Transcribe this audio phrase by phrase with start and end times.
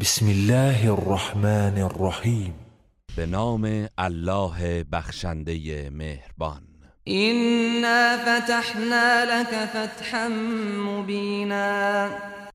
[0.00, 2.54] بسم الله الرحمن الرحیم
[3.16, 6.62] به نام الله بخشنده مهربان.
[7.04, 10.28] اینا فتحنا لك فتحا
[10.86, 12.08] مبینا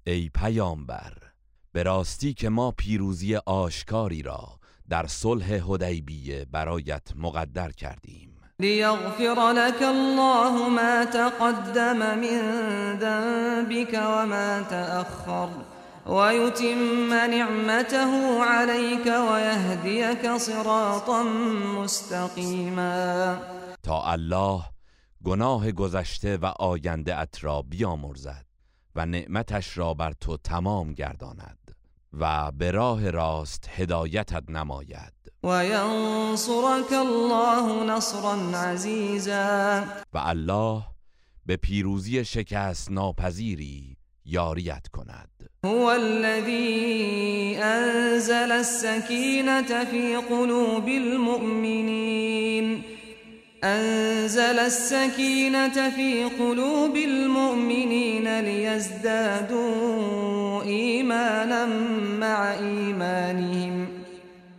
[0.03, 1.13] ای پیامبر
[1.71, 8.29] به راستی که ما پیروزی آشکاری را در صلح حدیبیه برایت مقدر کردیم.
[8.59, 15.72] لیغفر لك الله ما تقدم من ذنبك وما تأخر.
[16.05, 21.23] ويتم نعمته عليك ويهديك صراطا
[21.77, 23.37] مستقیما
[23.83, 24.63] تا الله
[25.23, 28.45] گناه گذشته و آینده ات را بیامرزد
[28.95, 31.75] و نعمتش را بر تو تمام گرداند
[32.13, 35.13] و به راه راست هدایتت نماید.
[35.43, 39.83] و ینصرک الله نصرا عزیزا
[40.13, 40.83] و الله
[41.45, 45.29] به پیروزی شکست ناپذیری یاریت کند.
[45.65, 52.83] هو الذي انزل السكينة في قلوب المؤمنين
[53.63, 59.83] أنزل السكينة في قلوب المؤمنين ليزدادوا
[60.63, 61.65] إيمانا
[62.19, 63.87] مع إيمانهم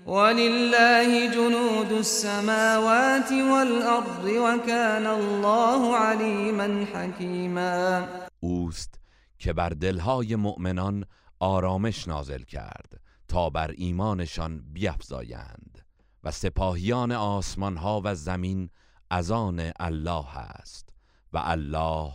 [0.06, 8.06] ولله جنود السماوات والأرض وكان الله عليما حكيما
[8.44, 9.03] اوست
[9.38, 11.04] که بر دلهای مؤمنان
[11.40, 15.84] آرامش نازل کرد تا بر ایمانشان بیفزایند
[16.24, 18.70] و سپاهیان آسمان ها و زمین
[19.10, 20.88] از آن الله است
[21.32, 22.12] و الله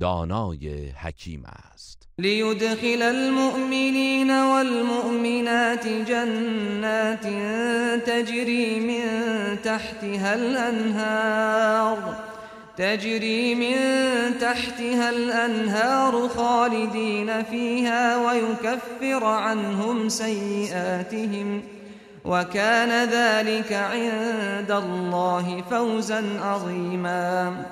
[0.00, 2.08] دانای حکیم است.
[2.18, 7.26] لیدخل المؤمنین والمؤمنات جنات
[8.06, 12.16] تجری من تحتها الانهار.
[12.76, 13.76] تجري من
[14.38, 21.62] تحتها الأنهار خالدين فيها ويكفر عنهم سيئاتهم
[22.24, 27.66] وكان ذلك عند الله فوزا عظيما.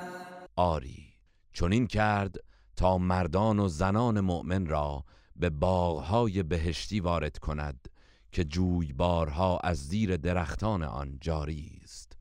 [0.56, 1.04] آری
[1.52, 2.36] چنین کرد
[2.76, 5.04] تا مردان و زنان مؤمن را
[5.36, 7.88] به باغهای بهشتی وارد کند
[8.32, 12.12] که جویبارها از زیر درختان آن جاری است.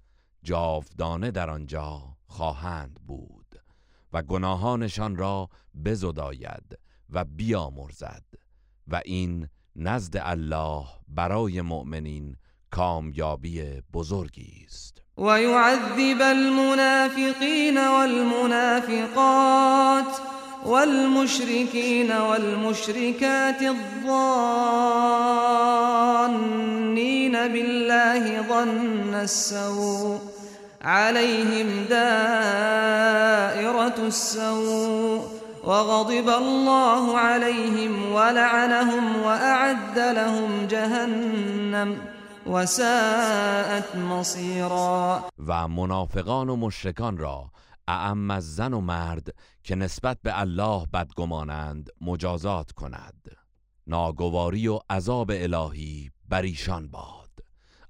[0.44, 3.61] جاودانه در آنجا خواهند بود
[4.13, 5.49] و گناهانشان را
[5.85, 6.79] بزداید
[7.09, 8.23] و بیامرزد
[8.88, 12.35] و این نزد الله برای مؤمنین
[12.71, 15.01] کامیابی بزرگی است.
[15.17, 19.33] و یعذب المنافقین والمنافقات
[20.65, 24.13] والمشركين والمشركات الظانين
[27.47, 30.32] بالله ظن السوء
[30.83, 32.77] عليهم دائرة
[33.97, 35.21] السوء
[35.63, 41.97] وغضب الله عليهم ولعنهم وأعد لهم جهنم
[42.45, 45.23] وساءت مصيرا.
[45.47, 47.51] و منافقان و مشرکان را
[47.88, 49.27] اعم از زن و مرد
[49.63, 53.38] که نسبت به الله بدگمانند مجازات کند.
[53.88, 57.29] ناگواری و عذاب الهی بر ایشان باد.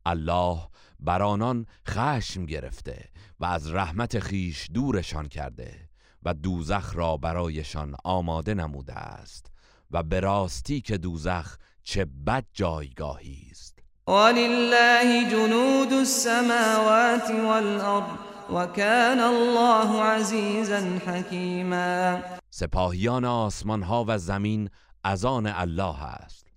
[0.05, 0.57] الله
[1.03, 3.09] بر آنان خشم گرفته
[3.39, 5.89] و از رحمت خیش دورشان کرده
[6.23, 9.51] و دوزخ را برایشان آماده نموده است
[9.91, 13.79] و به راستی که دوزخ چه بد جایگاهی است.
[14.07, 18.09] ولله جنود السماوات والارض
[18.49, 22.17] وكان الله عزیزا حکیما.
[22.49, 24.69] سپاهیان آسمان ها و زمین
[25.03, 26.47] از آن الله است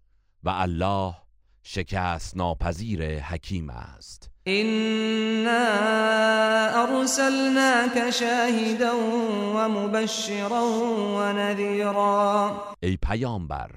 [0.44, 1.14] و الله
[1.62, 4.30] شکست ناپذیر حکیم است.
[4.48, 5.62] إنا
[6.82, 8.92] ارسلناك شاهدا
[9.54, 10.62] ومبشرا
[11.16, 12.50] ونذيرا.
[12.82, 13.70] ای پیامبر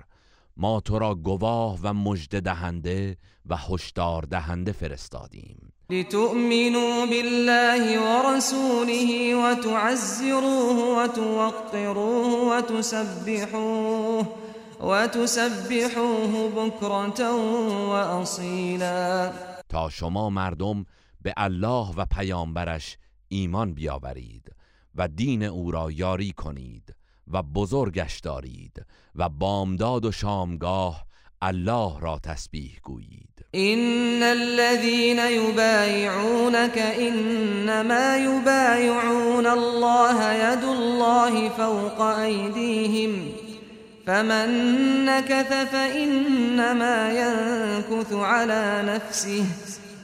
[0.57, 3.17] ما تو را گواه و مژده دهنده
[3.49, 5.73] و هشدار دهنده فرستادیم.
[5.89, 14.25] لتؤمنوا بالله ورسوله وتعزروه وتوقروه وتسبحوه
[14.81, 17.31] وتسبحوه بكرة
[17.89, 19.31] وأصيلا.
[19.69, 20.85] تا شما مردم
[21.21, 24.55] به الله و پیامبرش ایمان بیاورید
[24.95, 26.95] و دین او را یاری کنید
[27.27, 28.85] و بزرگش دارید
[29.15, 31.05] و بامداد و شامگاه
[31.41, 33.45] الله را تسبیح گویید.
[33.53, 43.48] ان الذين يبايعونك انما يبايعون الله يد الله فوق ايديهم
[44.09, 44.49] فمن
[45.05, 49.45] نكث فإنما ينكث على نفسه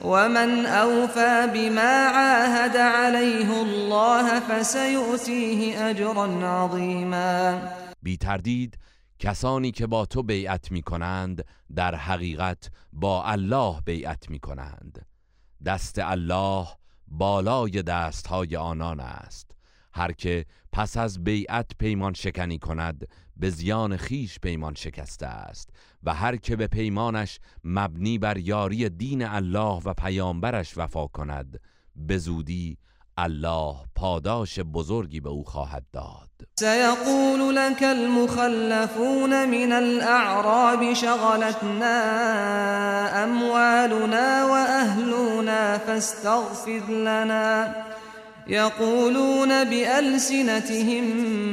[0.01, 7.61] ومن أوفى بما عاهد عليه الله فسيؤتيه أجرا عظيما.
[8.03, 8.77] بی تردید
[9.19, 15.05] کسانی که با تو بیعت می کنند در حقیقت با الله بیعت می کنند
[15.65, 16.67] دست الله
[17.07, 19.51] بالای دستهای آنان است.
[19.93, 23.07] هر که پس از بیعت پیمان شکنی کند
[23.37, 25.69] به زیان خیش پیمان شکسته است
[26.03, 31.59] و هر که به پیمانش مبنی بر یاری دین الله و پیامبرش وفا کند
[31.95, 32.77] به زودی
[33.17, 36.29] الله پاداش بزرگی به او خواهد داد.
[36.59, 41.95] سيقول لك المخلفون من الأعراب شغلتنا
[43.23, 47.75] أموالنا وأهلنا فاستغفر لنا.
[48.47, 51.03] يقولون بألسنتهم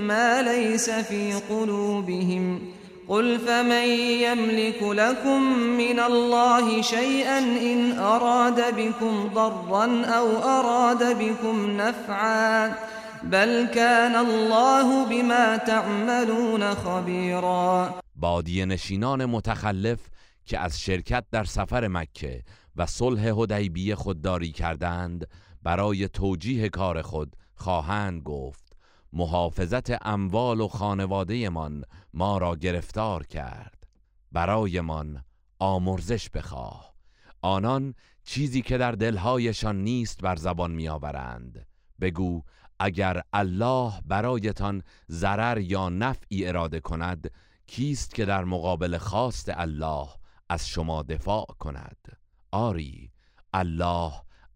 [0.06, 2.60] ما ليس في قلوبهم.
[3.08, 3.88] قل فمن
[4.22, 12.74] يملك لكم من الله شيئا إن أراد بكم ضرا أو أراد بكم نفعا.
[13.22, 17.94] بل كان الله بما تعملون خبيرا.
[18.16, 19.98] بادی نشینان متخلف
[20.46, 22.42] که از شرکت در سفر مکه
[22.76, 25.26] و صلح حدیبیه خودداری کردند
[25.62, 28.76] برای توجیه کار خود خواهند گفت.
[29.12, 33.86] محافظت اموال و خانوادهمان ما را گرفتار کرد.
[34.32, 35.24] برایمان
[35.58, 36.94] آمرزش بخواه.
[37.42, 37.94] آنان
[38.24, 41.66] چیزی که در دلهایشان نیست بر زبان میآورند.
[42.00, 42.42] بگو
[42.80, 47.30] اگر الله برایتان ضرر یا نفعی اراده کند
[47.66, 50.08] کیست که در مقابل خواست الله
[50.48, 51.96] از شما دفاع کند؟
[52.52, 53.10] آری
[53.52, 54.12] الله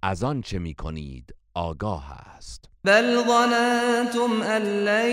[0.08, 2.64] از آن چه می کنید آگاه است.
[2.84, 5.10] بل ظننتم أن لن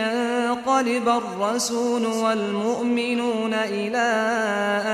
[0.00, 4.08] ينقلب الرسول والمؤمنون إلى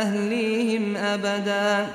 [0.02, 1.86] أهليهم أبدا.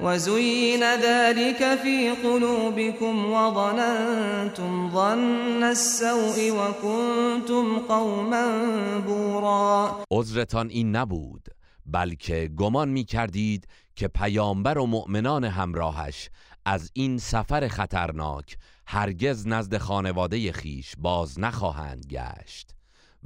[0.00, 8.46] وزين ذلك في قلوبكم وظننتم ظن السوء وكنتم قوما
[9.06, 10.04] بورا.
[10.10, 11.48] عذرتان این نبود
[11.86, 16.30] بلکه گمان می کردید که پیامبر و مؤمنان همراهش
[16.64, 18.56] از این سفر خطرناک
[18.86, 22.74] هرگز نزد خانواده خیش باز نخواهند گشت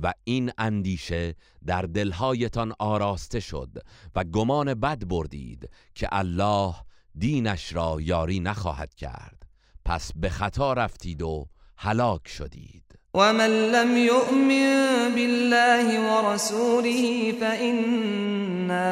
[0.02, 1.34] و این اندیشه
[1.66, 3.70] در دلهایتان آراسته شد
[4.14, 6.74] و گمان بد بردید که الله
[7.14, 9.46] دینش را یاری نخواهد کرد.
[9.84, 12.87] پس به خطا رفتید و هلاک شدید.
[13.14, 18.88] ومن لم يؤمن بالله ورسوله فإنا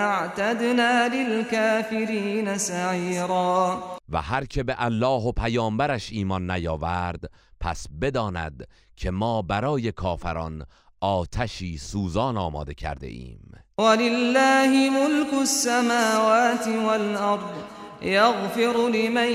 [0.00, 3.82] اعتدنا للكافرين سعيرا.
[4.12, 7.30] و هر که به الله و پیامبرش ایمان نیاورد
[7.60, 8.66] پس بداند
[8.96, 10.66] که ما برای کافران
[11.00, 13.52] آتشی سوزان آماده کرده ایم.
[13.78, 19.32] ولله ملك السماوات والأرض يغفر لمن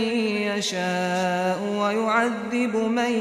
[0.58, 3.12] يشاء ويعذب من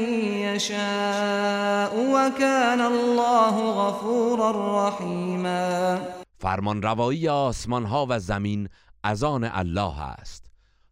[0.55, 6.01] يشاء وكان الله غفورا رحيما.
[6.39, 8.69] فرمان روایی آسمان ها و زمین
[9.03, 10.45] از آن الله است.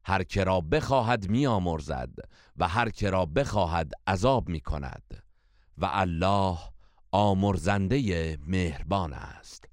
[0.05, 2.09] هر که را بخواهد میامرزد
[2.57, 5.23] و هر که را بخواهد عذاب می کند
[5.77, 6.57] و الله
[7.11, 9.72] آمرزنده مهربان است.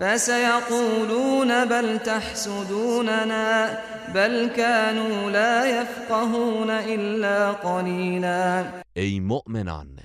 [0.00, 3.78] فسيقولون بل تحسدوننا
[4.14, 8.64] بل كانوا لا يفقهون إلا قليلا.
[8.96, 9.98] ای مؤمنان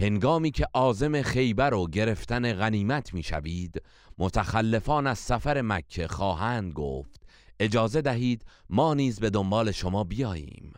[0.00, 3.82] هنگامی که عازم خیبر و گرفتن غنیمت می‌شوید
[4.18, 7.22] متخلفان از سفر مکه خواهند گفت
[7.60, 10.72] اجازه دهید ما نیز به دنبال شما بیاییم.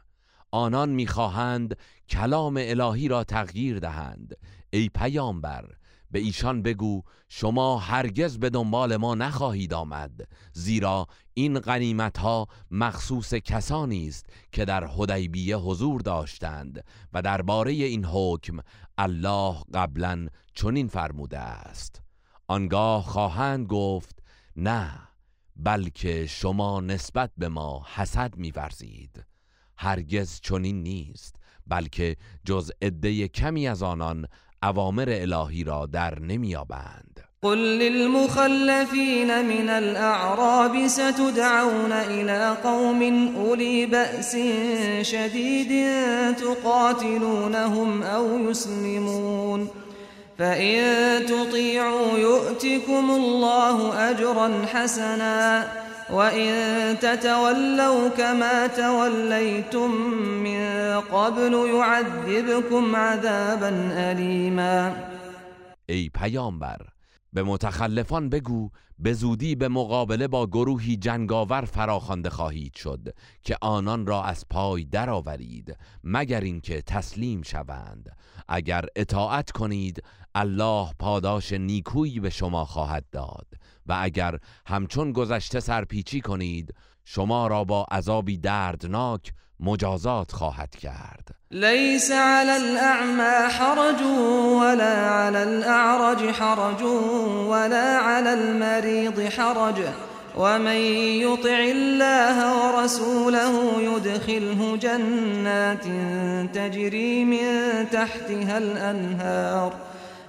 [0.50, 1.76] آنان می‌خواهند
[2.08, 4.34] کلام الهی را تغییر دهند.
[4.70, 5.64] ای پیامبر
[6.14, 10.28] به ایشان بگو شما هرگز به دنبال ما نخواهید آمد.
[10.52, 18.04] زیرا این غنیمت ها مخصوص کسانی است که در حدیبیه حضور داشتند و درباره این
[18.04, 18.58] حکم
[18.98, 22.02] الله قبلا چنین فرموده است.
[22.46, 24.22] آنگاه خواهند گفت
[24.56, 25.08] نه
[25.56, 29.24] بلکه شما نسبت به ما حسد می‌ورزید.
[29.76, 34.26] هرگز چنین نیست بلکه جز عده کمی از آنان
[34.64, 44.36] اوامر الهی را در نمیابند قل للمخلفين من الأعراب ستدعون إلى قوم أولي بأس
[45.02, 45.86] شديد
[46.36, 49.68] تقاتلونهم أو يسلمون.
[50.38, 50.80] فإن
[51.26, 55.83] تطيعوا يؤتكم الله أجرا حسنا.
[56.10, 64.96] وإن تتولوا كما توليتم من قبل يعذبكم عذابا أليما.
[65.88, 66.78] ای پیامبر
[67.32, 74.06] به متخلفان بگو به زودی به مقابله با گروهی جنگاور فراخوانده خواهید شد که آنان
[74.06, 78.16] را از پای درآورید مگر اینکه تسلیم شوند.
[78.48, 80.02] اگر اطاعت کنید
[80.34, 83.46] الله پاداش نیکویی به شما خواهد داد.
[83.86, 86.74] و اگر همچون گذشته سرپیچی کنید
[87.04, 91.28] شما را با عذابی دردناک مجازات خواهد کرد.
[91.50, 94.02] ليس على الأعمى حرج
[94.60, 96.82] ولا على الأعرج حرج
[97.48, 99.82] ولا على المريض حرج.
[100.36, 100.80] ومن
[101.22, 105.84] يطع الله ورسوله يدخله جنات
[106.54, 109.83] تجري من تحتها الأنهار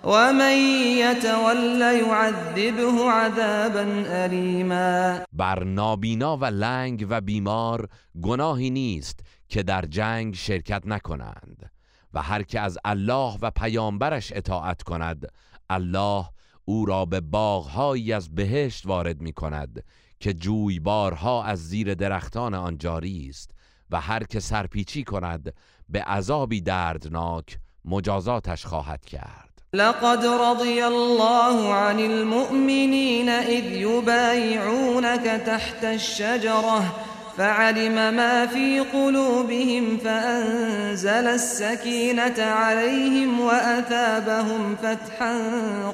[0.05, 0.57] ومن
[0.97, 5.25] يتول يعذبه عذابا أليما.
[5.33, 7.87] بر نابینا و لنگ و بیمار
[8.21, 9.19] گناهی نیست
[9.49, 11.71] که در جنگ شرکت نکنند.
[12.13, 15.27] و هر که از الله و پیامبرش اطاعت کند
[15.69, 16.25] الله
[16.65, 19.83] او را به باغهایی از بهشت وارد می کند
[20.19, 23.51] که جویبارها از زیر درختان آن جاری است
[23.89, 25.53] و هر که سرپیچی کند
[25.89, 29.54] به عذابی دردناک مجازاتش خواهد کرد.
[29.75, 36.95] لقد رضي الله عن المؤمنين إذ يبايعونك تحت الشجرة
[37.37, 45.39] فعلم ما في قلوبهم فأنزل السكينة عليهم وأثابهم فتحا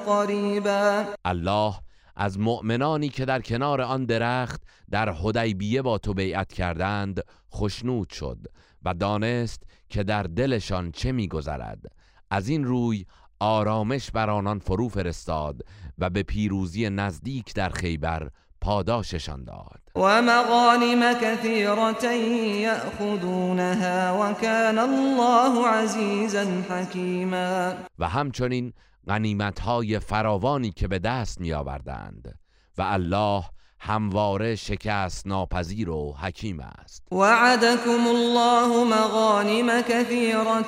[0.06, 1.06] قريبا.
[1.26, 1.74] الله
[2.16, 4.62] از مؤمنانی که در کنار آن درخت
[4.92, 7.24] در حدیبیه با تو بیعت کردند
[7.54, 8.38] خشنود شد
[8.86, 12.02] و دانست که در دلشان چه میگذرد.
[12.32, 13.06] از این روی
[13.42, 15.62] آرامش بر آنان فرو فرستاد
[15.98, 18.30] و به پیروزی نزدیک در خیبر
[18.62, 19.82] پاداششان داد.
[19.96, 22.04] و مغانم كثيرة
[22.62, 27.74] يأخذونها وكان الله عزیزا حکیما.
[28.00, 28.74] و همچنین
[29.08, 32.40] غنیمتهای فراوانی که به دست می آوردند
[32.78, 33.44] و الله
[33.84, 37.04] همواره شکست ناپذیر و حکیم است.
[37.12, 40.62] وعدكم الله مغانم كثيرة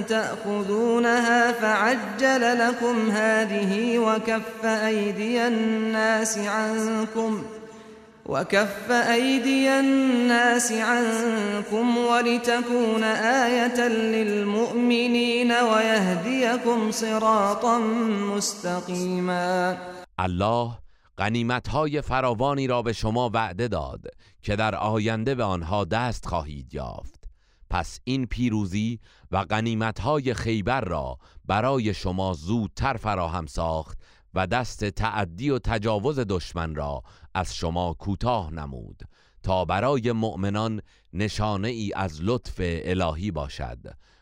[0.00, 7.42] تأخذونها فعجل لكم هذه وكف أيدي الناس عنكم
[8.26, 13.04] وكف أيدي الناس عنكم ولتكون
[13.44, 17.78] آية للمؤمنين ويهديكم صراطا
[18.36, 19.76] مستقيما
[20.20, 20.82] الله
[21.18, 24.06] غنیمتهای فراوانی را به شما وعده داد
[24.42, 27.22] که در آینده به آنها دست خواهید یافت.
[27.70, 29.00] پس این پیروزی
[29.30, 33.98] و غنیمتهای خیبر را برای شما زودتر فراهم ساخت
[34.34, 37.02] و دست تعدی و تجاوز دشمن را
[37.34, 39.02] از شما کوتاه نمود
[39.42, 43.78] تا برای مؤمنان نشانه ای از لطف الهی باشد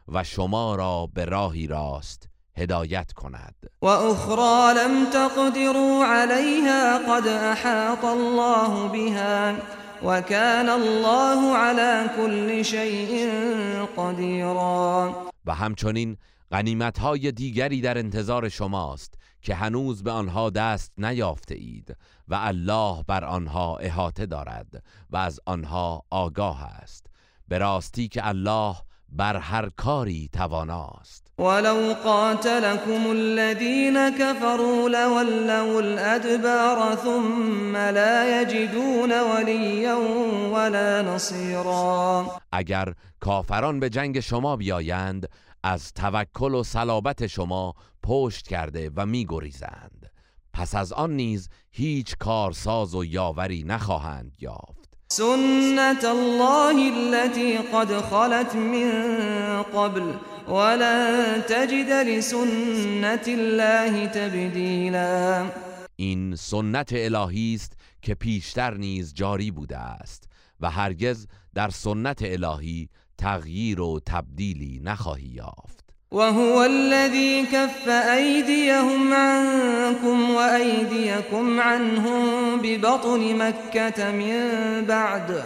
[0.08, 3.54] و شما را به راهی راست هدایت کند.
[3.82, 9.56] و اخرى لم تقدروا عليها قد احاط الله بها
[10.02, 13.30] وكان الله على كل شيء
[13.96, 15.14] قديرا.
[15.46, 16.16] و همچنین
[16.52, 21.96] غنیمت های دیگری در انتظار شماست که هنوز به آنها دست نیافته اید
[22.28, 27.06] و الله بر آنها احاطه دارد و از آنها آگاه است.
[27.48, 28.74] به راستی که الله
[29.08, 31.29] بر هر کاری تواناست.
[31.40, 39.94] ولو قاتلكم الذين كفروا لولوا الأدبار ثم لا يجدون وليا
[40.52, 42.26] ولا نصيرا.
[42.52, 45.28] اگر کافران به جنگ شما بیایند
[45.62, 50.10] از توکل و صلابت شما پشت کرده و میگریزند.
[50.52, 54.79] پس از آن نیز هیچ کارساز و یاوری نخواهند یافت.
[55.12, 60.14] سنت الله التي قد خلت من قبل
[60.48, 65.50] ولن تجد لسنت الله تبدیلا
[65.96, 70.28] این سنت الهی است که پیشتر نیز جاری بوده است
[70.60, 72.88] و هرگز در سنت الهی
[73.18, 75.89] تغییر و تبدیلی نخواهی یافت.
[76.10, 84.34] وهو الذي كف أيديهم عنكم وأيديكم عنهم ببطن مكة من
[84.88, 85.42] بعد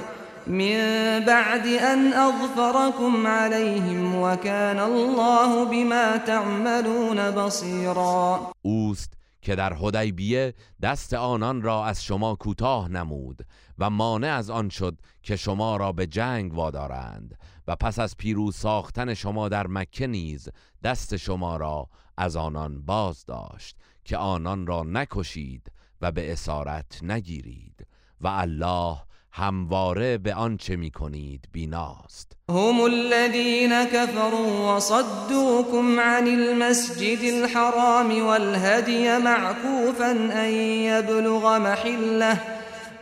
[0.47, 0.77] من
[1.25, 8.53] بعد أن أظفركم عليهم وكان الله بما تعملون بصيرا.
[9.45, 13.47] که در حدیبیه دست آنان را از شما کوتاه نمود
[13.79, 18.57] و مانع از آن شد که شما را به جنگ وادارند و پس از پیروز
[18.57, 20.49] ساختن شما در مکه نیز
[20.83, 27.87] دست شما را از آنان باز داشت که آنان را نکشید و به اسارت نگیرید
[28.21, 28.99] و الله
[29.37, 32.33] همواره به آنچه می کنید بیناست.
[32.51, 40.51] هم الذين كفروا وصدوكم عن المسجد الحرام والهدي معكوفا أن
[40.89, 42.37] يبلغ محله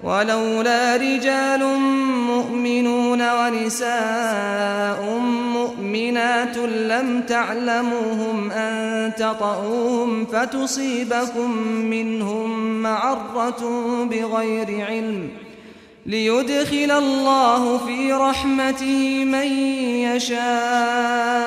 [0.02, 1.64] ولولا رجال
[2.26, 5.18] مؤمنون ونساء
[5.54, 13.62] مؤمنات لم تعلموهم أن تطؤوهم فتصيبكم منهم معرة
[14.04, 15.30] بغير علم
[16.06, 19.46] ليدخل الله في رحمته من
[20.16, 21.42] يشاء.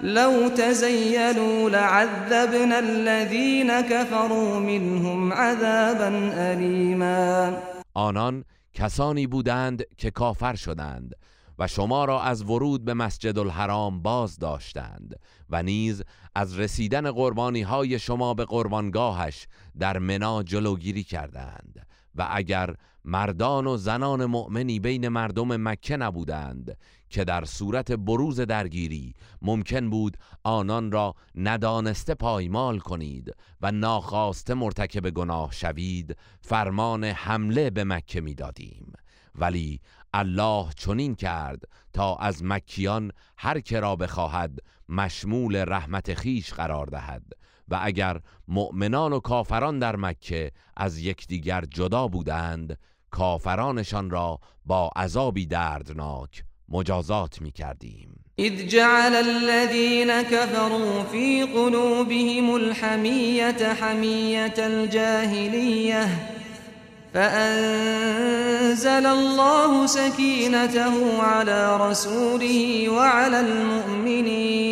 [0.00, 7.62] لو تزيلوا لعذبنا الذين كفروا منهم عذابا أليما.
[7.94, 11.14] آنان کسانی بودند که کافر شدند
[11.58, 15.14] و شما را از ورود به مسجد الحرام باز داشتند
[15.50, 16.02] و نیز
[16.34, 19.46] از رسیدن قربانی های شما به قربانگاهش
[19.78, 21.85] در منا جلوگیری کردند.
[22.18, 26.76] و اگر مردان و زنان مؤمنی بین مردم مکه نبودند
[27.10, 35.10] که در صورت بروز درگیری ممکن بود آنان را ندانسته پایمال کنید و ناخواسته مرتکب
[35.10, 38.92] گناه شوید فرمان حمله به مکه می‌دادیم.
[39.34, 39.80] ولی
[40.14, 44.58] الله چنین کرد تا از مکیان هر که را بخواهد
[44.88, 47.22] مشمول رحمت خیش قرار دهد.
[47.68, 52.78] و اگر مؤمنان و کافران در مکه از یکدیگر جدا بودند
[53.10, 63.74] کافرانشان را با عذابی دردناک مجازات می کردیم اذ جعل الذين كفروا في قلوبهم الحمية
[63.74, 66.08] حمية الجاهلية
[67.14, 74.66] فأنزل الله سكينته على رسوله وعلى المؤمنين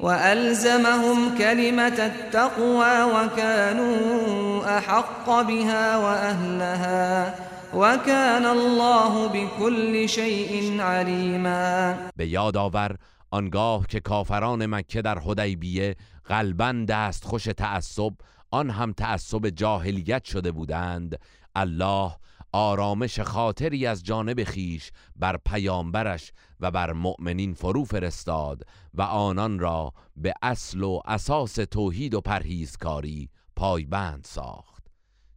[0.00, 7.34] وألزمهم كلمة التقوى وكانوا أحق بها وأهلها
[7.74, 11.94] وكان الله بكل شيء عليما.
[12.16, 12.96] به یاد آور
[13.30, 18.12] آنگاه که کافران مکه در حدیبیه قلبا دست خوش تعصب
[18.50, 21.18] آن هم تعصب جاهلیت شده بودند.
[21.56, 22.12] الله
[22.52, 28.62] آرامش خاطری از جانب خیش بر پیامبرش و بر مؤمنین فرو فرستاد
[28.94, 34.86] و آنان را به اصل و اساس توحید و پرهیزکاری پایبند ساخت.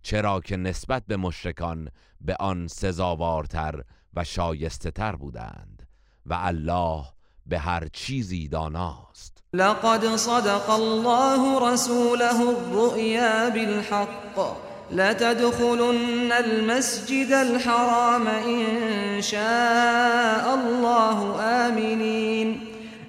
[0.01, 1.89] چرا که نسبت به مشرکان
[2.21, 5.87] به آن سزاوارتر و شایسته تر بودند
[6.25, 7.05] و الله
[7.45, 9.43] به هر چیزی داناست.
[9.53, 14.68] لقد صدق الله رسوله الرؤيا بالحق.
[14.91, 21.36] لتدخلن المسجد الحرام إن شاء الله.
[21.41, 22.62] آمنين.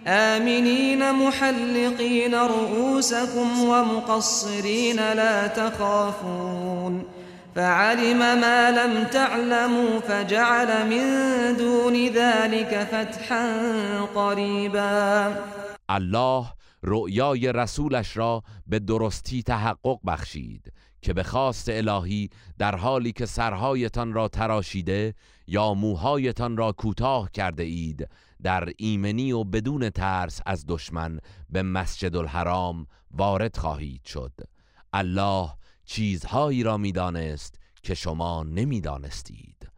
[0.07, 7.05] آمنين محلقين رؤوسكم ومقصرين لا تخافون.
[7.55, 11.07] فعلم ما لم تعلموا فجعل من
[11.57, 13.47] دون ذلك فتحا
[14.15, 15.33] قريبا.
[15.91, 16.47] الله
[16.83, 20.73] رؤیای رسولش را به درستی تحقق بخشید.
[21.03, 25.15] که به خواست الهی در حالی که سرهایتان را تراشیده
[25.47, 28.09] یا موهایتان را کوتاه کرده اید
[28.43, 31.19] در ایمنی و بدون ترس از دشمن
[31.51, 34.33] به مسجد الحرام وارد خواهید شد.
[34.93, 35.51] الله
[35.85, 39.69] چیزهایی را می‌دانست که شما نمی‌دانستید.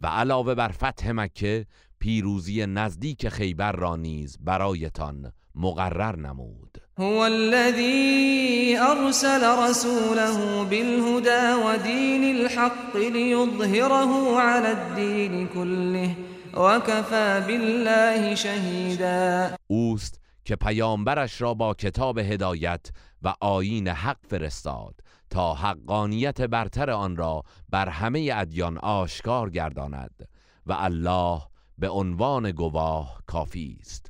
[0.00, 1.66] و علاوه بر فتح مکه
[1.98, 6.78] پیروزی نزدیک خیبر را نیز برایتان مقرر نمود.
[6.98, 16.14] هو الذي أرسل رسوله بالهدى ودين الحق ليظهره على الدين كله
[16.54, 19.56] وكفى بالله شهيدا.
[19.66, 22.86] اوست که پیامبرش را با کتاب هدایت
[23.22, 24.94] و آیین حق فرستاد
[25.30, 30.28] تا حقانیت برتر آن را بر همه ادیان آشکار گرداند
[30.66, 31.42] و الله
[31.78, 34.09] به عنوان گواه کافی است.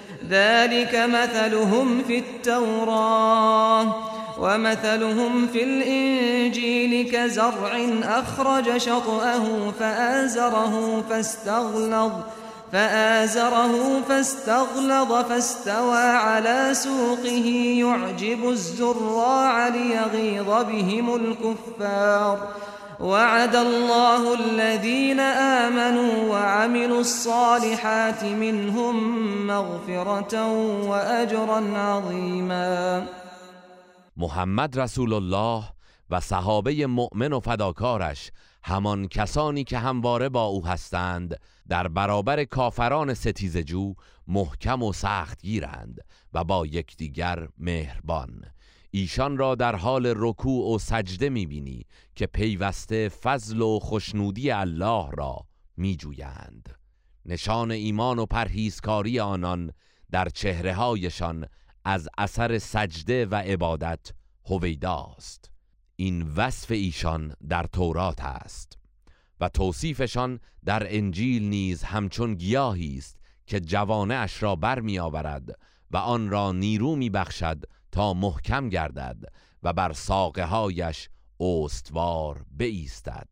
[0.31, 3.95] ذلك مثلهم في التوراة
[4.39, 12.11] ومثلهم في الإنجيل كزرع أخرج شطأه فآزره فاستغلظ
[12.71, 22.47] فآزره فاستغلظ فاستوى على سوقه يعجب الزراع ليغيظ بهم الكفار
[23.01, 28.95] وعد الله الذين آمنوا وعملوا الصالحات منهم
[29.47, 30.47] مغفرة
[30.87, 33.07] وأجرا عظيما.
[34.17, 35.63] محمد رسول الله
[36.09, 38.31] و صحابه مؤمن و فداکارش
[38.63, 43.93] همان کسانی که همواره با او هستند در برابر کافران ستیزجو
[44.27, 45.99] محکم و سخت گیرند
[46.33, 48.45] و با یکدیگر مهربان.
[48.91, 55.45] ایشان را در حال رکوع و سجده می‌بینی که پیوسته فضل و خوشنودی الله را
[55.77, 56.75] میجویند.
[57.25, 59.71] نشان ایمان و پرهیزکاری آنان
[60.11, 61.45] در چهره هایشان
[61.85, 64.11] از اثر سجده و عبادت
[64.45, 65.51] هویداست.
[65.95, 68.77] این وصف ایشان در تورات است
[69.39, 75.59] و توصیفشان در انجیل نیز همچون گیاهی است که جوانه اش را بر می آورد
[75.91, 79.17] و آن را نیرو می بخشد تا محکم گردد
[79.63, 83.29] و بر ساقه هایش استوار بایستد.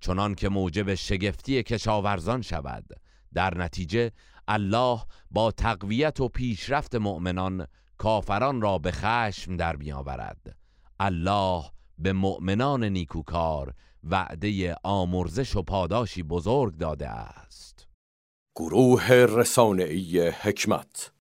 [0.00, 2.84] چنان که موجب شگفتی کشاورزان شود
[3.34, 4.10] در نتیجه
[4.48, 7.66] الله با تقویت و پیشرفت مؤمنان
[7.98, 10.56] کافران را به خشم در میآورد.
[11.00, 11.64] الله
[11.98, 17.88] به مؤمنان نیکوکار وعده آمرزش و پاداشی بزرگ داده است.
[18.56, 21.12] گروه رسانه‌ای حکمت